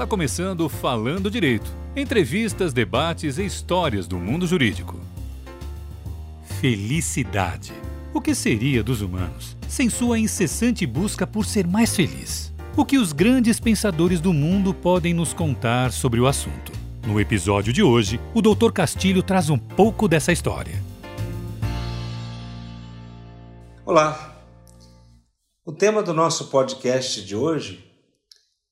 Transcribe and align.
Está 0.00 0.08
começando 0.08 0.66
Falando 0.66 1.30
Direito. 1.30 1.70
Entrevistas, 1.94 2.72
debates 2.72 3.36
e 3.36 3.44
histórias 3.44 4.08
do 4.08 4.16
mundo 4.16 4.46
jurídico. 4.46 4.98
Felicidade. 6.58 7.74
O 8.14 8.18
que 8.18 8.34
seria 8.34 8.82
dos 8.82 9.02
humanos 9.02 9.58
sem 9.68 9.90
sua 9.90 10.18
incessante 10.18 10.86
busca 10.86 11.26
por 11.26 11.44
ser 11.44 11.66
mais 11.66 11.94
feliz? 11.94 12.50
O 12.78 12.82
que 12.82 12.96
os 12.96 13.12
grandes 13.12 13.60
pensadores 13.60 14.22
do 14.22 14.32
mundo 14.32 14.72
podem 14.72 15.12
nos 15.12 15.34
contar 15.34 15.92
sobre 15.92 16.18
o 16.18 16.26
assunto? 16.26 16.72
No 17.06 17.20
episódio 17.20 17.70
de 17.70 17.82
hoje, 17.82 18.18
o 18.32 18.40
Dr. 18.40 18.72
Castilho 18.72 19.22
traz 19.22 19.50
um 19.50 19.58
pouco 19.58 20.08
dessa 20.08 20.32
história. 20.32 20.82
Olá! 23.84 24.34
O 25.62 25.72
tema 25.72 26.02
do 26.02 26.14
nosso 26.14 26.46
podcast 26.46 27.22
de 27.22 27.36
hoje 27.36 27.89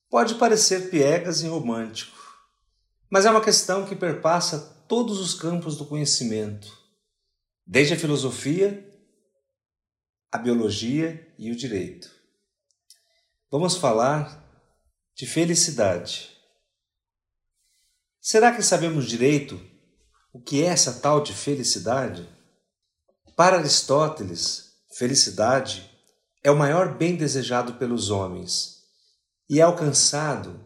pode 0.09 0.35
parecer 0.35 0.89
piegas 0.89 1.41
e 1.41 1.47
romântico, 1.47 2.17
mas 3.09 3.25
é 3.25 3.29
uma 3.29 3.43
questão 3.43 3.85
que 3.85 3.95
perpassa 3.95 4.59
todos 4.87 5.19
os 5.19 5.35
campos 5.35 5.77
do 5.77 5.85
conhecimento, 5.85 6.75
desde 7.65 7.93
a 7.93 7.99
filosofia, 7.99 8.85
a 10.31 10.37
biologia 10.37 11.31
e 11.37 11.51
o 11.51 11.55
direito. 11.55 12.09
Vamos 13.51 13.75
falar 13.75 14.43
de 15.15 15.27
felicidade. 15.27 16.35
Será 18.19 18.55
que 18.55 18.63
sabemos 18.63 19.07
direito 19.07 19.59
o 20.33 20.41
que 20.41 20.63
é 20.63 20.67
essa 20.67 20.99
tal 20.99 21.21
de 21.21 21.33
felicidade? 21.33 22.27
Para 23.35 23.57
Aristóteles, 23.57 24.73
felicidade 24.97 25.89
é 26.43 26.51
o 26.51 26.57
maior 26.57 26.97
bem 26.97 27.15
desejado 27.15 27.75
pelos 27.75 28.09
homens 28.09 28.78
e 29.49 29.59
é 29.59 29.63
alcançado 29.63 30.63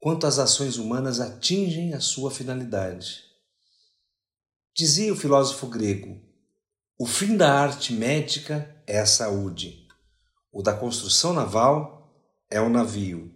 quanto 0.00 0.26
as 0.26 0.38
ações 0.38 0.78
humanas 0.78 1.20
atingem 1.20 1.94
a 1.94 2.00
sua 2.00 2.30
finalidade. 2.30 3.24
Dizia 4.74 5.12
o 5.12 5.16
filósofo 5.16 5.68
grego: 5.68 6.20
o 6.98 7.06
fim 7.06 7.36
da 7.36 7.52
arte 7.52 7.92
médica 7.92 8.82
é 8.86 8.98
a 8.98 9.06
saúde, 9.06 9.86
o 10.50 10.62
da 10.62 10.74
construção 10.74 11.32
naval 11.32 12.12
é 12.50 12.60
o 12.60 12.68
navio, 12.68 13.32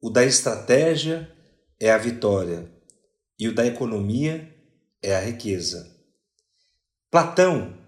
o 0.00 0.10
da 0.10 0.24
estratégia 0.24 1.32
é 1.80 1.90
a 1.90 1.98
vitória 1.98 2.70
e 3.38 3.48
o 3.48 3.54
da 3.54 3.64
economia 3.64 4.54
é 5.02 5.16
a 5.16 5.20
riqueza. 5.20 5.94
Platão, 7.10 7.78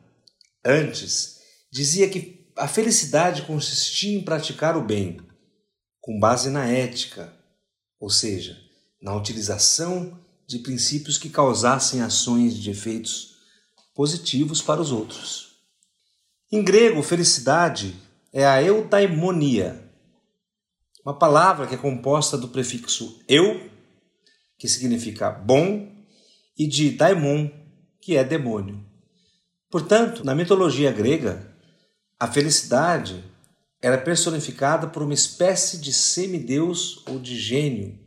antes, 0.65 1.41
dizia 1.71 2.09
que 2.09 2.51
a 2.57 2.67
felicidade 2.67 3.43
consistia 3.43 4.19
em 4.19 4.25
praticar 4.25 4.77
o 4.77 4.83
bem 4.83 5.28
com 6.09 6.19
base 6.19 6.49
na 6.49 6.65
ética, 6.65 7.31
ou 8.01 8.09
seja, 8.09 8.59
na 8.99 9.15
utilização 9.15 10.19
de 10.47 10.59
princípios 10.61 11.19
que 11.19 11.29
causassem 11.29 12.01
ações 12.01 12.55
de 12.55 12.71
efeitos 12.71 13.37
positivos 13.95 14.63
para 14.63 14.81
os 14.81 14.91
outros. 14.91 15.59
Em 16.51 16.65
grego, 16.65 17.03
felicidade 17.03 17.95
é 18.33 18.47
a 18.47 18.63
eudaimonia, 18.63 19.87
uma 21.05 21.13
palavra 21.13 21.67
que 21.67 21.75
é 21.75 21.79
composta 21.79 22.39
do 22.39 22.49
prefixo 22.49 23.23
eu, 23.29 23.71
que 24.57 24.67
significa 24.67 25.31
bom, 25.31 25.93
e 26.59 26.67
de 26.67 26.89
daimon, 26.89 27.51
que 28.01 28.17
é 28.17 28.25
demônio. 28.25 28.83
Portanto, 29.71 30.25
na 30.25 30.35
mitologia 30.35 30.91
grega, 30.91 31.55
a 32.19 32.27
felicidade 32.27 33.23
era 33.81 33.99
personificada 33.99 34.89
por 34.89 35.03
uma 35.03 35.15
espécie 35.15 35.79
de 35.79 35.93
semideus 35.93 37.03
ou 37.07 37.19
de 37.19 37.39
gênio 37.39 37.99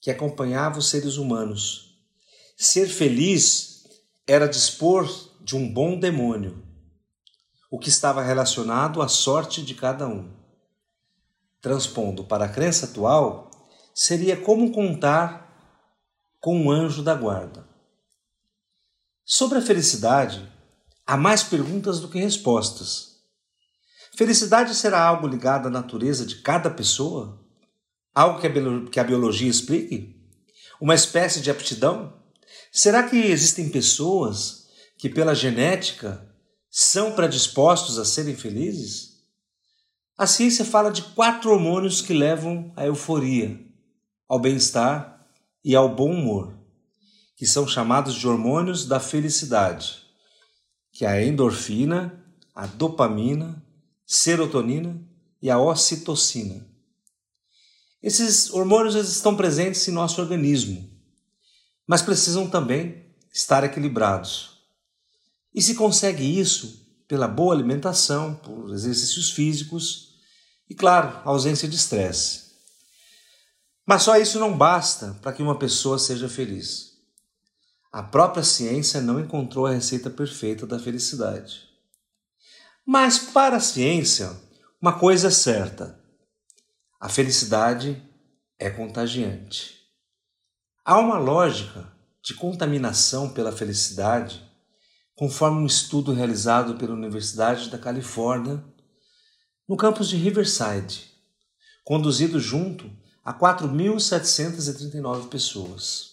que 0.00 0.10
acompanhava 0.10 0.78
os 0.78 0.88
seres 0.88 1.16
humanos. 1.16 1.98
Ser 2.56 2.86
feliz 2.88 3.84
era 4.26 4.48
dispor 4.48 5.08
de 5.40 5.56
um 5.56 5.72
bom 5.72 5.98
demônio, 5.98 6.62
o 7.70 7.78
que 7.78 7.88
estava 7.88 8.22
relacionado 8.22 9.02
à 9.02 9.08
sorte 9.08 9.62
de 9.62 9.74
cada 9.74 10.06
um. 10.06 10.30
Transpondo 11.60 12.24
para 12.24 12.44
a 12.44 12.48
crença 12.48 12.86
atual, 12.86 13.50
seria 13.94 14.36
como 14.36 14.70
contar 14.70 15.48
com 16.40 16.56
um 16.56 16.70
anjo 16.70 17.02
da 17.02 17.14
guarda. 17.14 17.66
Sobre 19.24 19.58
a 19.58 19.62
felicidade, 19.62 20.50
há 21.06 21.16
mais 21.16 21.42
perguntas 21.42 22.00
do 22.00 22.08
que 22.08 22.20
respostas. 22.20 23.17
Felicidade 24.18 24.74
será 24.74 25.00
algo 25.00 25.28
ligado 25.28 25.68
à 25.68 25.70
natureza 25.70 26.26
de 26.26 26.40
cada 26.40 26.68
pessoa? 26.68 27.40
Algo 28.12 28.40
que 28.90 28.98
a 28.98 29.04
biologia 29.04 29.48
explique? 29.48 30.20
Uma 30.80 30.96
espécie 30.96 31.40
de 31.40 31.52
aptidão? 31.52 32.20
Será 32.72 33.04
que 33.04 33.16
existem 33.16 33.68
pessoas 33.68 34.66
que, 34.98 35.08
pela 35.08 35.36
genética, 35.36 36.28
são 36.68 37.12
predispostos 37.12 37.96
a 37.96 38.04
serem 38.04 38.34
felizes? 38.34 39.20
A 40.16 40.26
ciência 40.26 40.64
fala 40.64 40.90
de 40.90 41.02
quatro 41.02 41.52
hormônios 41.52 42.02
que 42.02 42.12
levam 42.12 42.72
à 42.74 42.84
euforia, 42.86 43.56
ao 44.28 44.40
bem-estar 44.40 45.28
e 45.64 45.76
ao 45.76 45.94
bom 45.94 46.10
humor, 46.10 46.58
que 47.36 47.46
são 47.46 47.68
chamados 47.68 48.16
de 48.16 48.26
hormônios 48.26 48.84
da 48.84 48.98
felicidade, 48.98 50.02
que 50.90 51.04
é 51.04 51.08
a 51.08 51.24
endorfina, 51.24 52.20
a 52.52 52.66
dopamina, 52.66 53.64
serotonina 54.10 54.98
e 55.42 55.50
a 55.50 55.60
ocitocina. 55.60 56.66
Esses 58.02 58.50
hormônios 58.50 58.94
estão 58.94 59.36
presentes 59.36 59.86
em 59.86 59.90
nosso 59.90 60.18
organismo, 60.22 60.88
mas 61.86 62.00
precisam 62.00 62.48
também 62.48 63.04
estar 63.30 63.64
equilibrados. 63.64 64.62
E 65.54 65.60
se 65.60 65.74
consegue 65.74 66.24
isso 66.24 66.86
pela 67.06 67.28
boa 67.28 67.54
alimentação, 67.54 68.34
por 68.34 68.72
exercícios 68.72 69.30
físicos 69.30 70.14
e, 70.70 70.74
claro, 70.74 71.20
ausência 71.24 71.68
de 71.68 71.76
estresse. 71.76 72.48
Mas 73.84 74.04
só 74.04 74.16
isso 74.16 74.40
não 74.40 74.56
basta 74.56 75.18
para 75.20 75.34
que 75.34 75.42
uma 75.42 75.58
pessoa 75.58 75.98
seja 75.98 76.30
feliz. 76.30 76.94
A 77.92 78.02
própria 78.02 78.42
ciência 78.42 79.02
não 79.02 79.20
encontrou 79.20 79.66
a 79.66 79.72
receita 79.72 80.08
perfeita 80.08 80.66
da 80.66 80.78
felicidade. 80.78 81.67
Mas 82.90 83.18
para 83.18 83.58
a 83.58 83.60
ciência, 83.60 84.34
uma 84.80 84.98
coisa 84.98 85.28
é 85.28 85.30
certa: 85.30 86.02
a 86.98 87.06
felicidade 87.06 88.02
é 88.58 88.70
contagiante. 88.70 89.74
Há 90.82 90.98
uma 90.98 91.18
lógica 91.18 91.92
de 92.24 92.32
contaminação 92.32 93.28
pela 93.28 93.52
felicidade, 93.52 94.42
conforme 95.14 95.60
um 95.60 95.66
estudo 95.66 96.14
realizado 96.14 96.76
pela 96.76 96.94
Universidade 96.94 97.68
da 97.68 97.76
Califórnia, 97.76 98.64
no 99.68 99.76
campus 99.76 100.08
de 100.08 100.16
Riverside, 100.16 101.12
conduzido 101.84 102.40
junto 102.40 102.90
a 103.22 103.34
4.739 103.34 105.28
pessoas. 105.28 106.12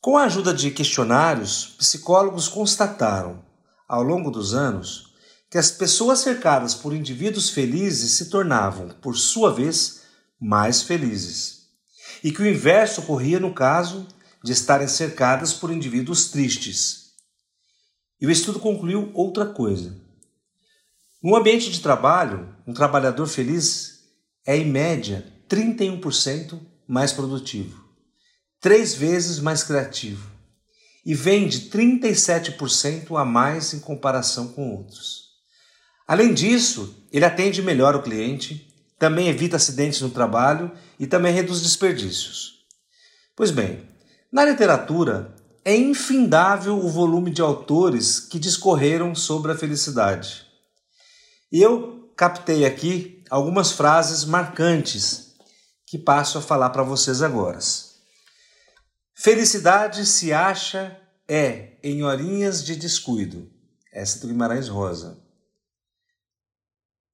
Com 0.00 0.16
a 0.16 0.24
ajuda 0.24 0.54
de 0.54 0.70
questionários, 0.70 1.74
psicólogos 1.76 2.48
constataram, 2.48 3.44
ao 3.86 4.02
longo 4.02 4.30
dos 4.30 4.54
anos, 4.54 5.14
que 5.50 5.58
as 5.58 5.70
pessoas 5.70 6.20
cercadas 6.20 6.74
por 6.74 6.94
indivíduos 6.94 7.50
felizes 7.50 8.12
se 8.12 8.26
tornavam, 8.26 8.88
por 9.00 9.16
sua 9.16 9.52
vez, 9.52 10.02
mais 10.40 10.82
felizes, 10.82 11.68
e 12.22 12.32
que 12.32 12.42
o 12.42 12.46
inverso 12.46 13.00
ocorria 13.00 13.38
no 13.38 13.54
caso 13.54 14.06
de 14.42 14.52
estarem 14.52 14.88
cercadas 14.88 15.52
por 15.52 15.70
indivíduos 15.70 16.30
tristes. 16.30 17.12
E 18.20 18.26
o 18.26 18.30
estudo 18.30 18.58
concluiu 18.58 19.10
outra 19.14 19.46
coisa. 19.46 19.94
No 21.22 21.36
ambiente 21.36 21.70
de 21.70 21.80
trabalho, 21.80 22.54
um 22.66 22.72
trabalhador 22.72 23.26
feliz 23.26 24.04
é, 24.46 24.56
em 24.56 24.70
média, 24.70 25.26
31% 25.48 26.60
mais 26.86 27.12
produtivo, 27.12 27.84
três 28.60 28.94
vezes 28.94 29.38
mais 29.38 29.62
criativo 29.62 30.30
e 31.04 31.14
vende 31.14 31.70
37% 31.70 33.20
a 33.20 33.24
mais 33.24 33.72
em 33.72 33.78
comparação 33.78 34.48
com 34.48 34.70
outros. 34.76 35.25
Além 36.06 36.32
disso, 36.32 37.04
ele 37.10 37.24
atende 37.24 37.62
melhor 37.62 37.96
o 37.96 38.02
cliente, 38.02 38.72
também 38.98 39.28
evita 39.28 39.56
acidentes 39.56 40.00
no 40.00 40.10
trabalho 40.10 40.70
e 40.98 41.06
também 41.06 41.32
reduz 41.32 41.60
desperdícios. 41.60 42.64
Pois 43.34 43.50
bem, 43.50 43.88
na 44.32 44.44
literatura 44.44 45.34
é 45.64 45.76
infindável 45.76 46.78
o 46.78 46.88
volume 46.88 47.30
de 47.30 47.42
autores 47.42 48.20
que 48.20 48.38
discorreram 48.38 49.14
sobre 49.14 49.50
a 49.52 49.56
felicidade. 49.56 50.46
E 51.50 51.60
eu 51.60 52.12
captei 52.16 52.64
aqui 52.64 53.24
algumas 53.28 53.72
frases 53.72 54.24
marcantes 54.24 55.34
que 55.86 55.98
passo 55.98 56.38
a 56.38 56.42
falar 56.42 56.70
para 56.70 56.82
vocês 56.82 57.20
agora. 57.20 57.58
Felicidade 59.14 60.06
se 60.06 60.32
acha 60.32 60.96
é 61.28 61.78
em 61.82 62.02
horinhas 62.04 62.64
de 62.64 62.76
descuido. 62.76 63.50
Essa 63.92 64.18
é 64.18 64.20
do 64.20 64.28
Guimarães 64.28 64.68
Rosa. 64.68 65.25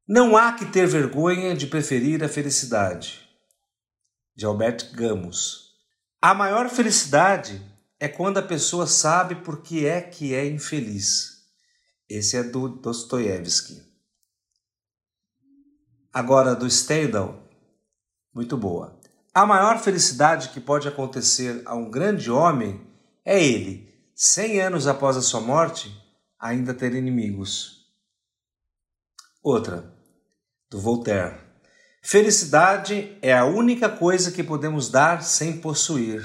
Não 0.07 0.37
há 0.37 0.53
que 0.53 0.67
ter 0.67 0.87
vergonha 0.87 1.55
de 1.55 1.67
preferir 1.67 2.25
a 2.25 2.29
felicidade. 2.29 3.21
de 4.35 4.47
Albert 4.47 4.97
Camus. 4.97 5.73
A 6.21 6.33
maior 6.35 6.69
felicidade 6.71 7.61
é 8.01 8.09
quando 8.09 8.39
a 8.39 8.43
pessoa 8.43 8.87
sabe 8.87 9.37
por 9.37 9.63
que 9.63 9.87
é 9.87 10.01
que 10.01 10.35
é 10.35 10.47
infeliz. 10.47 11.45
Esse 12.09 12.37
é 12.37 12.43
do 12.43 12.69
Dostoiévski. 12.69 13.83
Agora, 16.13 16.55
do 16.55 16.69
Stendhal, 16.69 17.47
muito 18.35 18.57
boa. 18.57 18.99
A 19.35 19.47
maior 19.47 19.79
felicidade 19.79 20.49
que 20.49 20.61
pode 20.61 20.89
acontecer 20.89 21.63
a 21.67 21.75
um 21.75 21.91
grande 21.91 22.31
homem 22.31 22.85
é 23.25 23.43
ele, 23.43 23.95
cem 24.15 24.61
anos 24.61 24.87
após 24.87 25.17
a 25.17 25.23
sua 25.23 25.41
morte, 25.41 25.95
ainda 26.39 26.75
ter 26.75 26.95
inimigos. 26.95 27.82
Outra, 29.43 29.93
do 30.71 30.79
Voltaire. 30.79 31.37
Felicidade 32.01 33.19
é 33.21 33.37
a 33.37 33.45
única 33.45 33.89
coisa 33.89 34.31
que 34.31 34.41
podemos 34.41 34.89
dar 34.89 35.21
sem 35.25 35.61
possuir. 35.61 36.23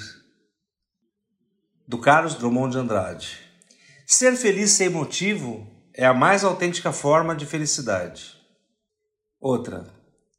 Do 1.87 1.97
Carlos 1.97 2.35
Drummond 2.35 2.73
de 2.73 2.77
Andrade. 2.77 3.39
Ser 4.05 4.35
feliz 4.35 4.69
sem 4.69 4.89
motivo 4.89 5.67
é 5.95 6.05
a 6.05 6.13
mais 6.13 6.43
autêntica 6.43 6.91
forma 6.91 7.35
de 7.35 7.47
felicidade. 7.47 8.37
Outra, 9.39 9.91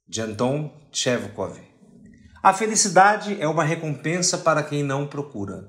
de 0.07 0.21
Anton 0.21 0.73
Chekhov. 0.93 1.59
A 2.41 2.55
felicidade 2.55 3.41
é 3.41 3.49
uma 3.49 3.65
recompensa 3.65 4.39
para 4.39 4.63
quem 4.63 4.85
não 4.85 5.05
procura. 5.05 5.69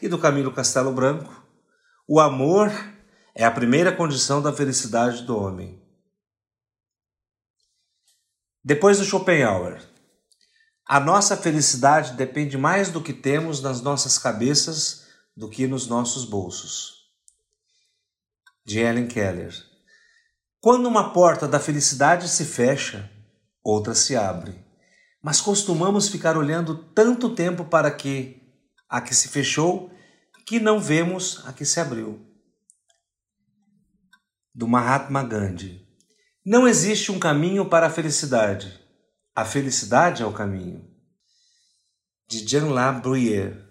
E 0.00 0.08
do 0.08 0.18
Camilo 0.18 0.54
Castelo 0.54 0.92
Branco, 0.92 1.44
o 2.08 2.20
amor 2.20 2.72
é 3.38 3.44
a 3.44 3.50
primeira 3.50 3.94
condição 3.94 4.40
da 4.40 4.50
felicidade 4.50 5.22
do 5.24 5.36
homem. 5.36 5.78
Depois 8.64 8.98
do 8.98 9.04
Schopenhauer, 9.04 9.78
a 10.88 10.98
nossa 10.98 11.36
felicidade 11.36 12.14
depende 12.14 12.56
mais 12.56 12.90
do 12.90 13.02
que 13.02 13.12
temos 13.12 13.60
nas 13.60 13.82
nossas 13.82 14.16
cabeças 14.16 15.06
do 15.36 15.50
que 15.50 15.66
nos 15.66 15.86
nossos 15.86 16.24
bolsos. 16.24 17.10
De 18.64 18.78
Ellen 18.78 19.06
Keller. 19.06 19.54
Quando 20.58 20.86
uma 20.86 21.12
porta 21.12 21.46
da 21.46 21.60
felicidade 21.60 22.30
se 22.30 22.46
fecha, 22.46 23.10
outra 23.62 23.94
se 23.94 24.16
abre. 24.16 24.64
Mas 25.22 25.42
costumamos 25.42 26.08
ficar 26.08 26.38
olhando 26.38 26.74
tanto 26.94 27.34
tempo 27.34 27.66
para 27.66 27.90
que 27.90 28.42
a 28.88 29.02
que 29.02 29.14
se 29.14 29.28
fechou 29.28 29.90
que 30.46 30.58
não 30.58 30.80
vemos 30.80 31.42
a 31.44 31.52
que 31.52 31.66
se 31.66 31.78
abriu. 31.78 32.25
Do 34.56 34.66
Mahatma 34.66 35.22
Gandhi. 35.22 35.86
Não 36.42 36.66
existe 36.66 37.12
um 37.12 37.18
caminho 37.18 37.68
para 37.68 37.88
a 37.88 37.90
felicidade. 37.90 38.80
A 39.34 39.44
felicidade 39.44 40.22
é 40.22 40.24
o 40.24 40.32
caminho. 40.32 40.82
De 42.26 42.38
Jean 42.38 42.70
La 42.70 42.90
Bruyère. 42.90 43.62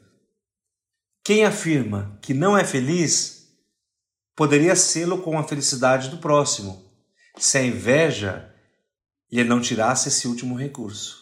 Quem 1.24 1.44
afirma 1.44 2.20
que 2.22 2.36
não 2.36 2.56
é 2.56 2.64
feliz 2.64 3.48
poderia 4.36 4.76
sê-lo 4.76 5.24
com 5.24 5.40
a 5.40 5.44
felicidade 5.44 6.10
do 6.10 6.20
próximo, 6.20 6.88
se 7.36 7.58
a 7.58 7.64
inveja 7.64 8.54
lhe 9.32 9.44
não 9.44 9.60
tirasse 9.60 10.10
esse 10.10 10.28
último 10.28 10.54
recurso. 10.54 11.18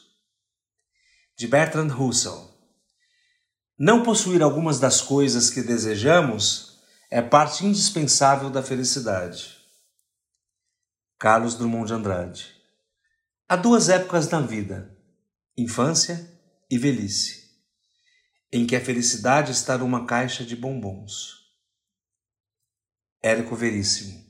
De 1.37 1.47
Bertrand 1.47 1.87
Russell. 1.87 2.51
Não 3.79 4.03
possuir 4.03 4.43
algumas 4.43 4.77
das 4.77 4.99
coisas 4.99 5.49
que 5.49 5.63
desejamos 5.63 6.72
é 7.13 7.21
parte 7.21 7.63
indispensável 7.63 8.49
da 8.49 8.63
felicidade. 8.63 9.55
Carlos 11.19 11.53
Drummond 11.53 11.85
de 11.85 11.93
Andrade. 11.93 12.55
Há 13.47 13.55
duas 13.55 13.87
épocas 13.87 14.27
na 14.31 14.41
vida, 14.41 14.97
infância 15.55 16.27
e 16.71 16.75
velhice, 16.75 17.51
em 18.51 18.65
que 18.65 18.75
a 18.75 18.83
felicidade 18.83 19.51
está 19.51 19.77
numa 19.77 20.07
caixa 20.07 20.43
de 20.43 20.55
bombons. 20.55 21.53
Érico 23.21 23.55
Veríssimo. 23.55 24.25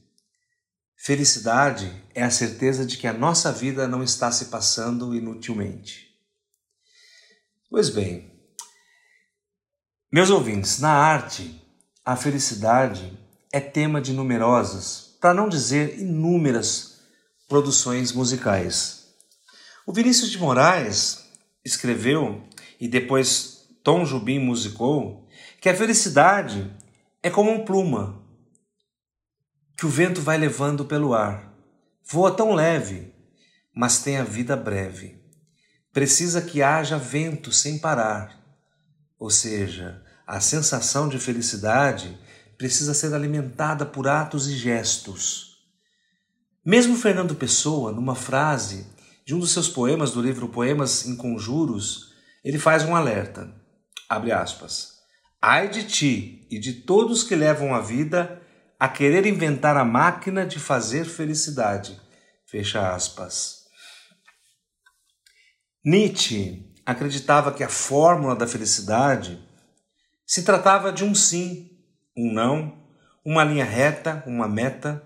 Felicidade 0.97 2.05
é 2.13 2.21
a 2.21 2.29
certeza 2.29 2.85
de 2.85 2.97
que 2.97 3.07
a 3.07 3.13
nossa 3.13 3.49
vida 3.53 3.87
não 3.87 4.03
está 4.03 4.29
se 4.29 4.47
passando 4.47 5.15
inutilmente. 5.15 6.19
Pois 7.69 7.89
bem, 7.89 8.29
meus 10.11 10.29
ouvintes, 10.29 10.79
na 10.79 10.91
arte, 10.91 11.62
a 12.05 12.15
felicidade 12.15 13.17
é 13.51 13.59
tema 13.59 14.01
de 14.01 14.13
numerosas, 14.13 15.17
para 15.21 15.33
não 15.33 15.47
dizer 15.47 15.99
inúmeras, 15.99 16.99
produções 17.47 18.11
musicais. 18.11 19.07
O 19.85 19.93
Vinícius 19.93 20.29
de 20.29 20.37
Moraes 20.37 21.23
escreveu, 21.63 22.43
e 22.79 22.87
depois 22.87 23.67
Tom 23.83 24.05
Jubim 24.05 24.39
musicou, 24.39 25.27
que 25.61 25.69
a 25.69 25.75
felicidade 25.75 26.69
é 27.21 27.29
como 27.29 27.51
um 27.51 27.63
pluma 27.63 28.21
que 29.77 29.85
o 29.85 29.89
vento 29.89 30.21
vai 30.21 30.37
levando 30.37 30.85
pelo 30.85 31.13
ar. 31.13 31.53
Voa 32.05 32.31
tão 32.31 32.53
leve, 32.53 33.13
mas 33.73 34.03
tem 34.03 34.17
a 34.17 34.23
vida 34.23 34.55
breve. 34.55 35.21
Precisa 35.91 36.41
que 36.41 36.61
haja 36.61 36.97
vento 36.97 37.51
sem 37.51 37.79
parar 37.79 38.43
ou 39.23 39.29
seja, 39.29 40.02
a 40.25 40.39
sensação 40.39 41.09
de 41.09 41.19
felicidade 41.19 42.17
precisa 42.57 42.93
ser 42.93 43.13
alimentada 43.13 43.85
por 43.85 44.07
atos 44.07 44.47
e 44.47 44.55
gestos. 44.55 45.57
Mesmo 46.65 46.95
Fernando 46.95 47.35
Pessoa, 47.35 47.91
numa 47.91 48.15
frase 48.15 48.87
de 49.25 49.35
um 49.35 49.39
dos 49.39 49.51
seus 49.51 49.67
poemas 49.67 50.11
do 50.11 50.21
livro 50.21 50.47
Poemas 50.47 51.05
em 51.05 51.15
Conjuros, 51.15 52.13
ele 52.43 52.57
faz 52.57 52.83
um 52.83 52.95
alerta. 52.95 53.53
Abre 54.07 54.31
aspas. 54.31 54.93
Ai 55.41 55.69
de 55.69 55.83
ti 55.83 56.47
e 56.49 56.59
de 56.59 56.73
todos 56.73 57.23
que 57.23 57.35
levam 57.35 57.75
a 57.75 57.81
vida 57.81 58.41
a 58.79 58.87
querer 58.87 59.25
inventar 59.25 59.75
a 59.75 59.83
máquina 59.83 60.45
de 60.45 60.59
fazer 60.59 61.05
felicidade. 61.05 61.99
Fecha 62.45 62.93
aspas. 62.93 63.63
Nietzsche 65.83 66.73
acreditava 66.85 67.51
que 67.51 67.63
a 67.63 67.69
fórmula 67.69 68.35
da 68.35 68.47
felicidade 68.47 69.41
se 70.33 70.41
tratava 70.41 70.91
de 70.91 71.03
um 71.03 71.13
sim, 71.13 71.69
um 72.17 72.33
não, 72.33 72.75
uma 73.23 73.43
linha 73.43 73.63
reta, 73.63 74.23
uma 74.25 74.47
meta, 74.47 75.03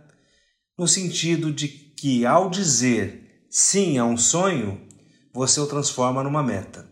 no 0.78 0.88
sentido 0.88 1.52
de 1.52 1.68
que 1.68 2.26
ao 2.26 2.50
dizer 2.50 3.46
sim 3.50 3.98
a 3.98 4.06
um 4.06 4.16
sonho, 4.16 4.88
você 5.34 5.60
o 5.60 5.68
transforma 5.68 6.24
numa 6.24 6.42
meta. 6.42 6.90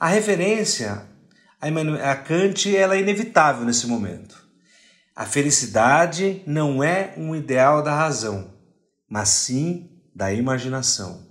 A 0.00 0.08
referência 0.08 1.08
a 1.60 2.16
Kant 2.16 2.76
ela 2.76 2.96
é 2.96 3.00
inevitável 3.00 3.64
nesse 3.64 3.86
momento. 3.86 4.36
A 5.14 5.24
felicidade 5.24 6.42
não 6.48 6.82
é 6.82 7.14
um 7.16 7.36
ideal 7.36 7.84
da 7.84 7.94
razão, 7.94 8.52
mas 9.08 9.28
sim 9.28 10.02
da 10.12 10.32
imaginação. 10.32 11.24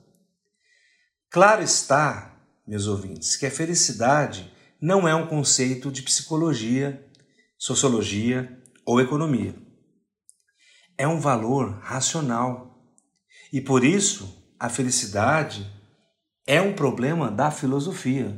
Claro 1.29 1.61
está 1.61 2.33
meus 2.65 2.87
ouvintes, 2.87 3.35
que 3.35 3.45
a 3.45 3.51
felicidade 3.51 4.52
não 4.83 5.07
é 5.07 5.15
um 5.15 5.25
conceito 5.25 5.89
de 5.89 6.01
psicologia, 6.01 7.09
sociologia 7.57 8.61
ou 8.85 8.99
economia. 8.99 9.55
É 10.97 11.07
um 11.07 11.21
valor 11.21 11.79
racional. 11.79 12.85
E 13.53 13.61
por 13.61 13.85
isso, 13.85 14.45
a 14.59 14.67
felicidade 14.67 15.71
é 16.45 16.59
um 16.59 16.73
problema 16.73 17.31
da 17.31 17.49
filosofia. 17.49 18.37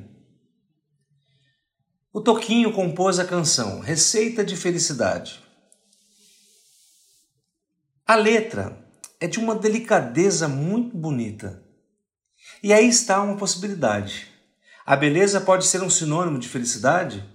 O 2.14 2.22
Toquinho 2.22 2.72
compôs 2.72 3.18
a 3.18 3.26
canção 3.26 3.80
Receita 3.80 4.46
de 4.46 4.56
Felicidade. 4.56 5.44
A 8.06 8.14
letra 8.14 8.88
é 9.20 9.26
de 9.26 9.40
uma 9.40 9.56
delicadeza 9.56 10.48
muito 10.48 10.96
bonita 10.96 11.66
e 12.62 12.72
aí 12.72 12.88
está 12.88 13.24
uma 13.24 13.36
possibilidade. 13.36 14.35
A 14.86 14.96
beleza 14.96 15.42
pode 15.42 15.66
ser 15.66 15.82
um 15.82 15.90
sinônimo 15.90 16.38
de 16.38 16.48
felicidade? 16.48 17.28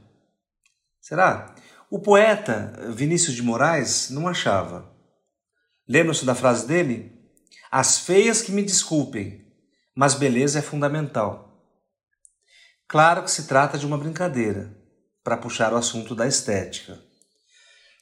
Será? 1.00 1.52
O 1.90 1.98
poeta 1.98 2.72
Vinícius 2.94 3.34
de 3.34 3.42
Moraes 3.42 4.08
não 4.10 4.28
achava. 4.28 4.88
Lembram-se 5.88 6.24
da 6.24 6.36
frase 6.36 6.64
dele? 6.68 7.12
As 7.68 7.98
feias 7.98 8.40
que 8.40 8.52
me 8.52 8.62
desculpem, 8.62 9.44
mas 9.96 10.14
beleza 10.14 10.60
é 10.60 10.62
fundamental. 10.62 11.60
Claro 12.86 13.24
que 13.24 13.30
se 13.32 13.48
trata 13.48 13.76
de 13.76 13.84
uma 13.84 13.98
brincadeira, 13.98 14.72
para 15.24 15.36
puxar 15.36 15.72
o 15.72 15.76
assunto 15.76 16.14
da 16.14 16.28
estética. 16.28 17.00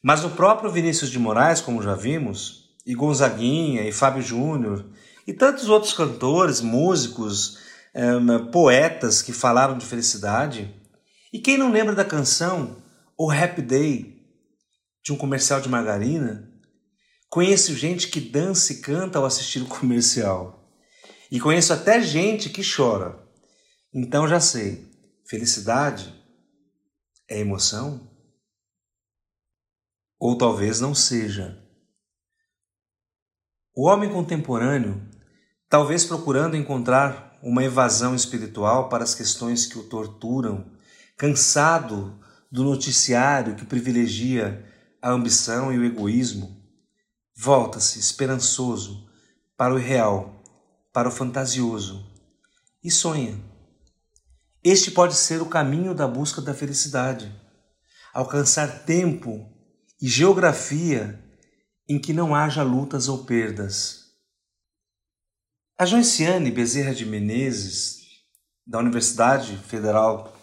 Mas 0.03 0.25
o 0.25 0.31
próprio 0.31 0.71
Vinícius 0.71 1.11
de 1.11 1.19
Moraes, 1.19 1.63
como 1.63 1.83
já 1.83 1.95
vimos, 1.95 2.75
e 2.85 2.95
Gonzaguinha 2.95 3.89
e 3.89 3.93
Fábio 3.93 4.23
Júnior 4.23 4.85
e 5.27 5.33
tantos 5.33 5.71
outros 5.71 5.95
cantores, 5.95 6.61
músicos, 6.61 7.59
um, 7.99 8.51
poetas 8.53 9.21
que 9.21 9.33
falaram 9.33 9.77
de 9.77 9.85
felicidade. 9.85 10.73
E 11.33 11.41
quem 11.41 11.59
não 11.59 11.73
lembra 11.73 11.95
da 11.95 12.05
canção 12.05 12.81
O 13.19 13.31
Happy 13.31 13.61
Day, 13.61 14.23
de 15.05 15.13
um 15.13 15.17
comercial 15.17 15.61
de 15.61 15.69
margarina? 15.69 16.49
Conheço 17.29 17.75
gente 17.75 18.09
que 18.09 18.21
dança 18.21 18.73
e 18.73 18.81
canta 18.81 19.19
ao 19.19 19.27
assistir 19.27 19.61
o 19.61 19.67
comercial. 19.69 20.73
E 21.31 21.41
conheço 21.41 21.73
até 21.73 22.01
gente 22.01 22.49
que 22.49 22.63
chora. 22.63 23.19
Então 23.93 24.29
já 24.29 24.39
sei, 24.41 24.89
felicidade 25.29 26.15
é 27.29 27.41
emoção? 27.41 28.09
Ou 30.19 30.39
talvez 30.39 30.81
não 30.81 30.95
seja. 30.95 31.63
O 33.75 33.87
homem 33.87 34.11
contemporâneo, 34.11 35.07
talvez 35.69 36.05
procurando 36.05 36.57
encontrar 36.57 37.28
uma 37.43 37.63
evasão 37.63 38.15
espiritual 38.15 38.89
para 38.89 39.05
as 39.05 39.15
questões 39.15 39.67
que 39.67 39.79
o 39.79 39.85
torturam, 39.85 40.71
cansado 41.17 42.19
do 42.51 42.65
noticiário 42.65 43.55
que 43.55 43.65
privilegia 43.65 44.65
a 45.01 45.11
ambição 45.11 45.73
e 45.73 45.79
o 45.79 45.85
egoísmo, 45.85 46.57
volta-se 47.37 47.99
esperançoso 47.99 49.09
para 49.57 49.75
o 49.75 49.79
irreal, 49.79 50.43
para 50.93 51.09
o 51.09 51.13
fantasioso 51.13 52.05
e 52.83 52.91
sonha. 52.91 53.39
Este 54.63 54.91
pode 54.91 55.15
ser 55.15 55.41
o 55.41 55.47
caminho 55.47 55.95
da 55.95 56.07
busca 56.09 56.41
da 56.41 56.53
felicidade, 56.53 57.33
alcançar 58.13 58.85
tempo 58.85 59.49
e 60.01 60.09
geografia 60.09 61.25
em 61.89 61.99
que 61.99 62.13
não 62.13 62.35
haja 62.35 62.63
lutas 62.63 63.09
ou 63.09 63.25
perdas. 63.25 64.08
A 65.81 65.87
Joiciane 65.87 66.51
Bezerra 66.51 66.93
de 66.93 67.07
Menezes, 67.07 68.01
da 68.67 68.81
Universidade 68.81 69.57
Federal 69.59 70.37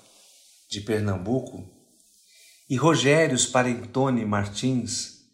de 0.70 0.80
Pernambuco, 0.80 1.70
e 2.70 2.78
Rogério 2.78 3.38
Sparentoni 3.38 4.24
Martins, 4.24 5.26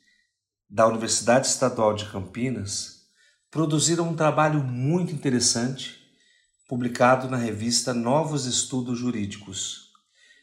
da 0.67 0.88
Universidade 0.88 1.46
Estadual 1.46 1.93
de 1.93 2.10
Campinas, 2.10 3.03
produziram 3.51 4.10
um 4.10 4.15
trabalho 4.15 4.63
muito 4.63 5.13
interessante, 5.13 6.00
publicado 6.67 7.29
na 7.29 7.38
revista 7.38 7.93
Novos 7.93 8.48
Estudos 8.48 8.98
Jurídicos. 8.98 9.91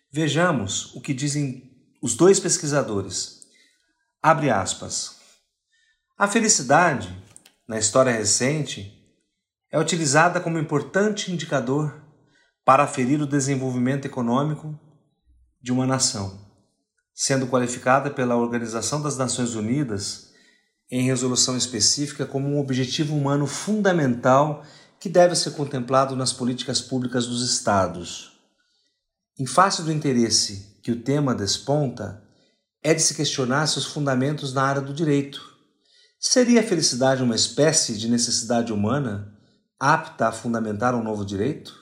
Vejamos 0.08 0.94
o 0.94 1.00
que 1.00 1.12
dizem 1.12 1.68
os 2.00 2.14
dois 2.14 2.38
pesquisadores. 2.38 3.40
Abre 4.22 4.50
aspas. 4.50 5.16
A 6.16 6.28
felicidade, 6.28 7.12
na 7.66 7.76
história 7.76 8.12
recente, 8.12 8.94
é 9.70 9.78
utilizada 9.78 10.40
como 10.40 10.58
importante 10.58 11.32
indicador 11.32 11.94
para 12.64 12.82
aferir 12.82 13.20
o 13.20 13.26
desenvolvimento 13.26 14.06
econômico 14.06 14.78
de 15.60 15.72
uma 15.72 15.86
nação 15.86 16.48
sendo 17.20 17.48
qualificada 17.48 18.10
pela 18.10 18.36
Organização 18.36 19.02
das 19.02 19.16
Nações 19.16 19.56
Unidas 19.56 20.28
em 20.88 21.02
resolução 21.02 21.56
específica 21.56 22.24
como 22.24 22.46
um 22.46 22.60
objetivo 22.60 23.16
humano 23.16 23.44
fundamental 23.44 24.64
que 25.00 25.08
deve 25.08 25.34
ser 25.34 25.50
contemplado 25.50 26.14
nas 26.14 26.32
políticas 26.32 26.80
públicas 26.80 27.26
dos 27.26 27.42
Estados. 27.42 28.38
Em 29.36 29.46
face 29.46 29.82
do 29.82 29.90
interesse 29.90 30.78
que 30.80 30.92
o 30.92 31.02
tema 31.02 31.34
desponta, 31.34 32.22
é 32.84 32.94
de 32.94 33.02
se 33.02 33.16
questionar 33.16 33.66
seus 33.66 33.84
fundamentos 33.84 34.54
na 34.54 34.62
área 34.62 34.80
do 34.80 34.94
direito. 34.94 35.42
Seria 36.20 36.60
a 36.60 36.64
felicidade 36.64 37.20
uma 37.20 37.34
espécie 37.34 37.98
de 37.98 38.08
necessidade 38.08 38.72
humana 38.72 39.36
apta 39.78 40.28
a 40.28 40.32
fundamentar 40.32 40.94
um 40.94 41.02
novo 41.02 41.24
direito? 41.24 41.72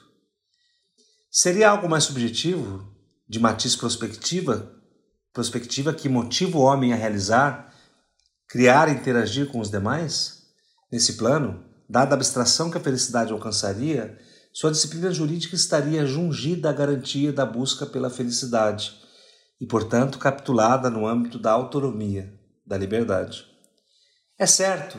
Seria 1.31 1.69
algo 1.69 1.89
mais 1.89 2.03
subjetivo, 2.03 2.95
de 3.27 3.39
matiz 3.39 3.75
prospectiva, 3.75 4.71
perspectiva 5.33 5.93
que 5.93 6.07
motiva 6.07 6.57
o 6.57 6.61
homem 6.61 6.93
a 6.93 6.95
realizar, 6.95 7.73
criar 8.47 8.87
e 8.87 8.93
interagir 8.93 9.47
com 9.47 9.59
os 9.59 9.69
demais? 9.69 10.43
Nesse 10.91 11.13
plano, 11.13 11.65
dada 11.89 12.13
a 12.13 12.15
abstração 12.15 12.69
que 12.69 12.77
a 12.77 12.81
felicidade 12.81 13.31
alcançaria, 13.31 14.17
sua 14.53 14.71
disciplina 14.71 15.11
jurídica 15.11 15.55
estaria 15.55 16.05
jungida 16.05 16.69
à 16.69 16.73
garantia 16.73 17.33
da 17.33 17.45
busca 17.45 17.85
pela 17.85 18.09
felicidade 18.09 18.95
e, 19.59 19.65
portanto, 19.65 20.17
capitulada 20.17 20.89
no 20.89 21.05
âmbito 21.05 21.37
da 21.37 21.51
autonomia, 21.51 22.33
da 22.65 22.77
liberdade. 22.77 23.45
É 24.39 24.45
certo 24.45 24.97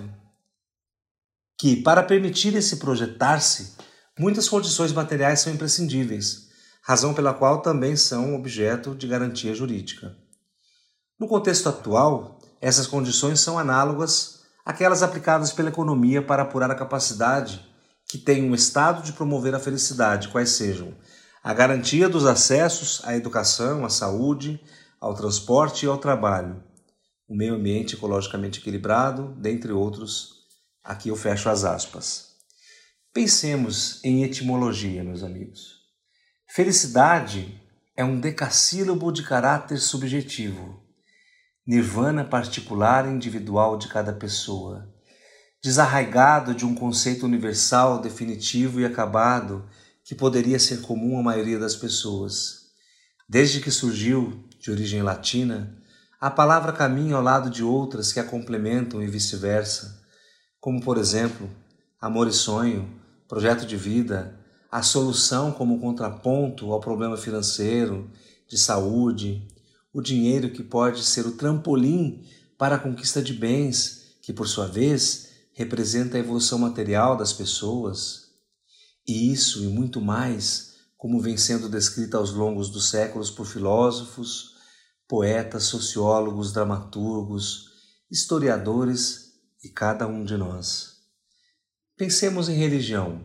que, 1.59 1.77
para 1.77 2.03
permitir 2.03 2.55
esse 2.55 2.77
projetar-se, 2.77 3.75
muitas 4.19 4.49
condições 4.49 4.93
materiais 4.93 5.41
são 5.41 5.53
imprescindíveis, 5.53 6.49
razão 6.83 7.13
pela 7.13 7.35
qual 7.35 7.61
também 7.61 7.97
são 7.97 8.35
objeto 8.35 8.95
de 8.95 9.07
garantia 9.07 9.55
jurídica. 9.55 10.17
No 11.19 11.27
contexto 11.27 11.69
atual, 11.69 12.39
essas 12.61 12.87
condições 12.87 13.41
são 13.41 13.59
análogas 13.59 14.41
àquelas 14.65 15.03
aplicadas 15.03 15.53
pela 15.53 15.69
economia 15.69 16.23
para 16.23 16.43
apurar 16.43 16.71
a 16.71 16.77
capacidade 16.77 17.67
que 18.09 18.19
tem 18.19 18.43
um 18.43 18.55
Estado 18.55 19.03
de 19.03 19.13
promover 19.13 19.55
a 19.55 19.61
felicidade, 19.61 20.29
quais 20.29 20.51
sejam 20.51 20.95
a 21.43 21.55
garantia 21.55 22.09
dos 22.09 22.27
acessos 22.27 23.01
à 23.05 23.17
educação, 23.17 23.85
à 23.85 23.89
saúde, 23.89 24.61
ao 25.01 25.15
transporte 25.15 25.87
e 25.87 25.89
ao 25.89 25.97
trabalho, 25.97 26.63
o 27.29 27.35
meio 27.35 27.55
ambiente 27.55 27.95
ecologicamente 27.95 28.61
equilibrado, 28.61 29.35
dentre 29.39 29.73
outros. 29.73 30.38
Aqui 30.89 31.11
eu 31.11 31.17
fecho 31.17 31.51
as 31.51 31.65
aspas. 31.65 32.29
Pensemos 33.13 34.03
em 34.03 34.25
etimologia, 34.25 35.05
meus 35.05 35.23
amigos. 35.23 35.83
Felicidade 36.49 37.61
é 37.95 38.03
um 38.03 38.19
decassílabo 38.19 39.13
de 39.13 39.23
caráter 39.23 39.77
subjetivo 39.77 40.83
nirvana 41.67 42.25
particular 42.25 43.07
e 43.07 43.11
individual 43.11 43.77
de 43.77 43.89
cada 43.89 44.15
pessoa, 44.15 44.89
desarraigado 45.63 46.55
de 46.55 46.65
um 46.65 46.75
conceito 46.75 47.27
universal, 47.27 48.01
definitivo 48.01 48.81
e 48.81 48.87
acabado 48.87 49.69
que 50.03 50.15
poderia 50.15 50.59
ser 50.59 50.81
comum 50.81 51.19
à 51.19 51.23
maioria 51.23 51.59
das 51.59 51.77
pessoas. 51.77 52.71
Desde 53.29 53.61
que 53.61 53.71
surgiu, 53.71 54.43
de 54.59 54.71
origem 54.71 55.03
latina, 55.03 55.77
a 56.19 56.31
palavra 56.31 56.73
caminha 56.73 57.17
ao 57.17 57.23
lado 57.23 57.51
de 57.51 57.63
outras 57.63 58.11
que 58.11 58.21
a 58.21 58.25
complementam 58.25 59.03
e 59.03 59.07
vice-versa, 59.07 59.98
como, 60.61 60.81
por 60.81 60.99
exemplo, 60.99 61.49
amor 62.01 62.29
e 62.29 62.33
sonho, 62.33 62.89
projeto 63.29 63.67
de 63.67 63.77
vida, 63.77 64.39
a 64.71 64.83
solução 64.83 65.53
como 65.53 65.81
contraponto 65.81 66.73
ao 66.73 66.81
problema 66.81 67.17
financeiro, 67.17 68.11
de 68.49 68.59
saúde, 68.59 69.47
o 69.93 70.01
dinheiro 70.01 70.51
que 70.51 70.63
pode 70.63 71.03
ser 71.05 71.27
o 71.27 71.33
trampolim 71.33 72.25
para 72.57 72.77
a 72.77 72.79
conquista 72.79 73.23
de 73.23 73.33
bens, 73.33 74.17
que 74.23 74.33
por 74.33 74.49
sua 74.49 74.67
vez 74.67 75.29
representa 75.53 76.17
a 76.17 76.21
evolução 76.21 76.59
material 76.59 77.17
das 77.17 77.33
pessoas. 77.33 78.29
E 79.07 79.33
isso 79.33 79.63
e 79.63 79.67
muito 79.67 80.01
mais, 80.01 80.75
como 80.97 81.21
vem 81.21 81.37
sendo 81.37 81.69
descrito 81.69 82.17
aos 82.17 82.33
longos 82.33 82.69
dos 82.71 82.91
séculos 82.91 83.31
por 83.31 83.47
filósofos, 83.47 84.55
poetas, 85.07 85.65
sociólogos, 85.65 86.53
dramaturgos, 86.53 87.69
historiadores 88.11 89.28
e 89.63 89.69
cada 89.69 90.07
um 90.07 90.25
de 90.25 90.37
nós. 90.37 90.99
Pensemos 91.97 92.49
em 92.49 92.57
religião. 92.57 93.25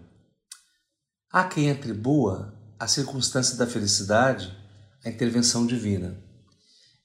Há 1.31 1.43
quem 1.45 1.69
atribua 1.69 2.53
a 2.79 2.87
circunstância 2.87 3.55
da 3.55 3.67
felicidade 3.67 4.55
à 5.05 5.09
intervenção 5.09 5.65
divina. 5.65 6.17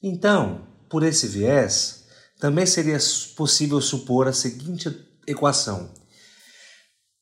Então, 0.02 0.66
por 0.88 1.02
esse 1.02 1.26
viés, 1.26 2.06
também 2.38 2.66
seria 2.66 2.99
possível 3.37 3.80
supor 3.80 4.28
a 4.28 4.32
seguinte 4.32 4.88
equação. 5.26 5.92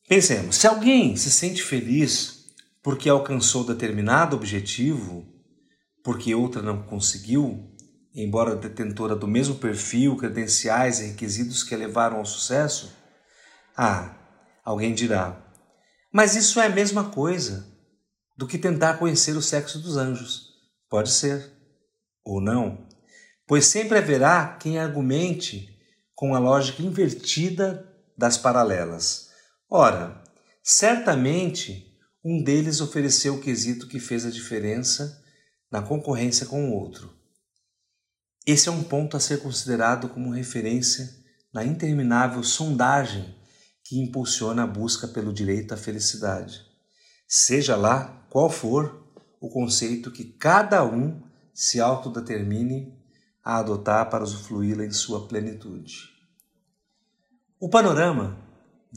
Pensemos: 0.08 0.56
se 0.56 0.66
alguém 0.66 1.16
se 1.16 1.30
sente 1.30 1.62
feliz 1.62 2.46
porque 2.82 3.08
alcançou 3.08 3.64
determinado 3.64 4.36
objetivo, 4.36 5.26
porque 6.04 6.34
outra 6.34 6.62
não 6.62 6.84
conseguiu, 6.84 7.75
embora 8.16 8.56
detentora 8.56 9.14
do 9.14 9.28
mesmo 9.28 9.56
perfil, 9.56 10.16
credenciais 10.16 11.00
e 11.00 11.08
requisitos 11.08 11.62
que 11.62 11.75
a 11.75 11.78
levaram 11.78 12.16
ao 12.16 12.25
sucesso, 12.25 12.96
ah, 13.76 14.16
alguém 14.64 14.94
dirá: 14.94 15.46
mas 16.12 16.35
isso 16.35 16.58
é 16.58 16.66
a 16.66 16.70
mesma 16.70 17.11
coisa 17.11 17.66
do 18.38 18.46
que 18.46 18.56
tentar 18.56 18.94
conhecer 18.94 19.37
o 19.37 19.42
sexo 19.42 19.78
dos 19.78 19.99
anjos. 19.99 20.46
Pode 20.88 21.11
ser 21.11 21.52
ou 22.25 22.40
não, 22.40 22.88
pois 23.46 23.66
sempre 23.66 23.99
haverá 23.99 24.56
quem 24.58 24.78
argumente 24.78 25.68
com 26.14 26.35
a 26.35 26.38
lógica 26.38 26.82
invertida 26.82 27.87
das 28.16 28.38
paralelas. 28.38 29.28
Ora, 29.70 30.23
certamente 30.62 31.94
um 32.25 32.42
deles 32.42 32.80
ofereceu 32.80 33.35
o 33.35 33.40
quesito 33.40 33.87
que 33.87 34.00
fez 34.00 34.25
a 34.25 34.30
diferença 34.30 35.23
na 35.70 35.82
concorrência 35.82 36.46
com 36.46 36.70
o 36.70 36.73
outro. 36.73 37.15
Esse 38.46 38.68
é 38.68 38.72
um 38.72 38.82
ponto 38.82 39.16
a 39.16 39.20
ser 39.20 39.42
considerado 39.42 40.08
como 40.08 40.30
referência 40.30 41.12
na 41.52 41.64
interminável 41.64 42.42
sondagem 42.42 43.34
que 43.84 43.98
impulsiona 43.98 44.62
a 44.62 44.66
busca 44.66 45.08
pelo 45.08 45.32
direito 45.32 45.74
à 45.74 45.76
felicidade. 45.76 46.64
Seja 47.26 47.74
lá 47.76 48.24
qual 48.30 48.48
for 48.48 49.04
o 49.40 49.48
conceito 49.48 50.10
que 50.10 50.24
cada 50.24 50.84
um 50.84 51.20
se 51.52 51.80
autodetermine 51.80 52.94
a 53.44 53.58
adotar 53.58 54.08
para 54.10 54.24
usufruí-la 54.24 54.84
em 54.84 54.90
sua 54.90 55.26
plenitude. 55.26 55.94
O 57.58 57.68
panorama 57.68 58.46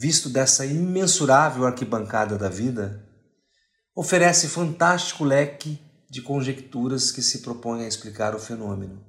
visto 0.00 0.30
dessa 0.30 0.64
imensurável 0.64 1.66
arquibancada 1.66 2.38
da 2.38 2.48
vida, 2.48 3.06
oferece 3.94 4.48
fantástico 4.48 5.24
leque 5.24 5.78
de 6.08 6.22
conjecturas 6.22 7.12
que 7.12 7.20
se 7.20 7.40
propõem 7.40 7.84
a 7.84 7.86
explicar 7.86 8.34
o 8.34 8.38
fenômeno. 8.38 9.04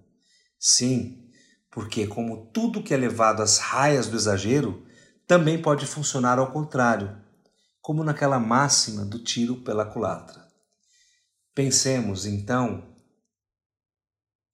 Sim, 0.63 1.27
porque, 1.71 2.05
como 2.05 2.51
tudo 2.51 2.83
que 2.83 2.93
é 2.93 2.97
levado 2.97 3.41
às 3.41 3.57
raias 3.57 4.07
do 4.07 4.15
exagero, 4.15 4.85
também 5.25 5.59
pode 5.59 5.87
funcionar 5.87 6.37
ao 6.37 6.51
contrário, 6.51 7.19
como 7.81 8.03
naquela 8.03 8.39
máxima 8.39 9.03
do 9.03 9.17
tiro 9.17 9.63
pela 9.63 9.83
culatra. 9.83 10.47
Pensemos, 11.55 12.27
então, 12.27 12.95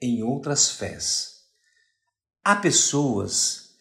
em 0.02 0.24
outras 0.24 0.72
fés. 0.72 1.42
Há 2.42 2.56
pessoas 2.56 3.72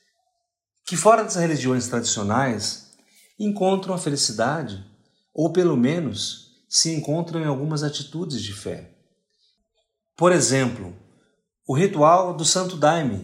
que, 0.84 0.96
fora 0.96 1.22
das 1.22 1.36
religiões 1.36 1.86
tradicionais, 1.86 2.92
encontram 3.38 3.94
a 3.94 3.98
felicidade, 3.98 4.84
ou 5.32 5.52
pelo 5.52 5.76
menos 5.76 6.56
se 6.68 6.92
encontram 6.92 7.40
em 7.40 7.46
algumas 7.46 7.84
atitudes 7.84 8.42
de 8.42 8.52
fé. 8.52 8.98
Por 10.16 10.32
exemplo, 10.32 11.05
o 11.68 11.74
ritual 11.74 12.32
do 12.32 12.44
Santo 12.44 12.76
Daime, 12.76 13.22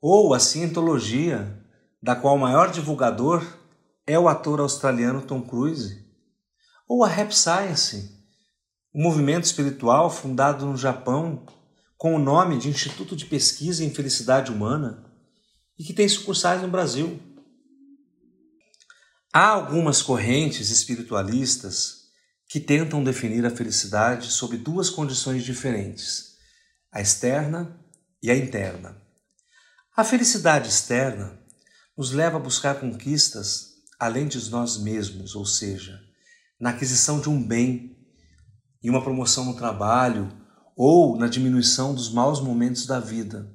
ou 0.00 0.32
a 0.32 0.38
cientologia, 0.38 1.60
da 2.00 2.14
qual 2.14 2.36
o 2.36 2.38
maior 2.38 2.70
divulgador 2.70 3.44
é 4.06 4.16
o 4.16 4.28
ator 4.28 4.60
australiano 4.60 5.22
Tom 5.22 5.42
Cruise, 5.42 6.06
ou 6.88 7.02
a 7.02 7.08
Rap 7.08 7.32
Science, 7.32 8.16
um 8.94 9.02
movimento 9.02 9.44
espiritual 9.44 10.08
fundado 10.10 10.64
no 10.64 10.76
Japão 10.76 11.44
com 11.98 12.14
o 12.14 12.18
nome 12.20 12.56
de 12.56 12.68
Instituto 12.68 13.16
de 13.16 13.26
Pesquisa 13.26 13.84
em 13.84 13.90
Felicidade 13.90 14.52
Humana 14.52 15.04
e 15.76 15.82
que 15.82 15.92
tem 15.92 16.08
sucursais 16.08 16.62
no 16.62 16.68
Brasil. 16.68 17.20
Há 19.32 19.48
algumas 19.48 20.02
correntes 20.02 20.70
espiritualistas 20.70 22.04
que 22.48 22.60
tentam 22.60 23.02
definir 23.02 23.44
a 23.44 23.50
felicidade 23.50 24.28
sob 24.28 24.56
duas 24.56 24.88
condições 24.88 25.44
diferentes, 25.44 26.29
a 26.92 27.00
externa 27.00 27.78
e 28.22 28.30
a 28.30 28.36
interna. 28.36 28.96
A 29.96 30.04
felicidade 30.04 30.68
externa 30.68 31.38
nos 31.96 32.12
leva 32.12 32.36
a 32.36 32.40
buscar 32.40 32.80
conquistas 32.80 33.70
além 33.98 34.26
de 34.26 34.50
nós 34.50 34.78
mesmos, 34.78 35.34
ou 35.34 35.44
seja, 35.44 36.00
na 36.58 36.70
aquisição 36.70 37.20
de 37.20 37.28
um 37.28 37.42
bem, 37.42 37.96
em 38.82 38.88
uma 38.88 39.02
promoção 39.02 39.44
no 39.44 39.56
trabalho 39.56 40.28
ou 40.74 41.18
na 41.18 41.28
diminuição 41.28 41.94
dos 41.94 42.10
maus 42.10 42.40
momentos 42.40 42.86
da 42.86 42.98
vida. 42.98 43.54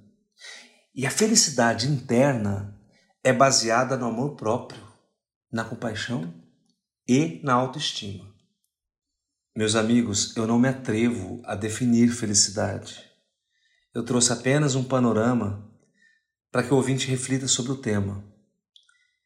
E 0.94 1.06
a 1.06 1.12
felicidade 1.12 1.88
interna 1.88 2.80
é 3.24 3.34
baseada 3.34 3.98
no 3.98 4.06
amor 4.06 4.36
próprio, 4.36 4.82
na 5.52 5.66
compaixão 5.66 6.32
e 7.08 7.42
na 7.44 7.54
autoestima. 7.54 8.26
Meus 9.56 9.76
amigos, 9.76 10.36
eu 10.38 10.46
não 10.46 10.60
me 10.60 10.68
atrevo 10.68 11.42
a 11.46 11.56
definir 11.56 12.10
felicidade. 12.10 13.05
Eu 13.96 14.04
trouxe 14.04 14.34
apenas 14.34 14.76
um 14.76 14.84
panorama 14.84 15.72
para 16.52 16.62
que 16.62 16.74
o 16.74 16.76
ouvinte 16.76 17.08
reflita 17.08 17.48
sobre 17.48 17.72
o 17.72 17.78
tema. 17.78 18.22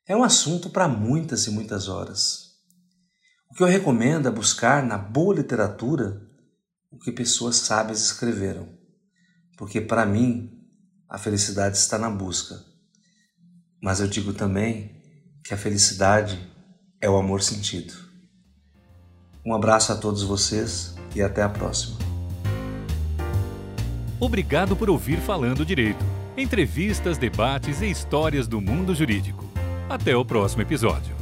É 0.08 0.16
um 0.16 0.24
assunto 0.24 0.70
para 0.70 0.88
muitas 0.88 1.48
e 1.48 1.52
muitas 1.52 1.88
horas. 1.88 2.52
O 3.50 3.56
que 3.56 3.64
eu 3.64 3.68
recomendo 3.68 4.28
é 4.28 4.32
buscar 4.32 4.84
na 4.84 4.96
boa 4.96 5.34
literatura 5.34 6.22
o 6.92 7.00
que 7.00 7.12
pessoas 7.12 7.56
sábias 7.56 8.00
escreveram, 8.04 8.70
porque 9.58 9.82
para 9.82 10.06
mim 10.06 10.64
a 11.08 11.18
felicidade 11.18 11.76
está 11.76 11.98
na 11.98 12.10
busca. 12.10 12.64
Mas 13.82 14.00
eu 14.00 14.08
digo 14.08 14.34
também 14.34 15.02
que 15.44 15.54
a 15.54 15.58
felicidade 15.58 16.48
é 17.02 17.10
o 17.10 17.18
amor 17.18 17.42
sentido. 17.42 17.94
Um 19.44 19.56
abraço 19.56 19.92
a 19.92 19.96
todos 19.96 20.22
vocês 20.22 20.94
e 21.16 21.24
até 21.24 21.42
a 21.42 21.50
próxima. 21.50 22.09
Obrigado 24.20 24.76
por 24.76 24.90
ouvir 24.90 25.18
Falando 25.18 25.66
Direito. 25.66 26.04
Entrevistas, 26.36 27.18
debates 27.18 27.82
e 27.82 27.90
histórias 27.90 28.48
do 28.48 28.60
mundo 28.60 28.94
jurídico. 28.94 29.46
Até 29.90 30.16
o 30.16 30.26
próximo 30.26 30.62
episódio. 30.62 31.19